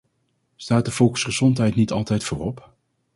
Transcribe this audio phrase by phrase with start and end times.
[0.55, 2.73] Staat de volksgezondheid niet altijd voorop?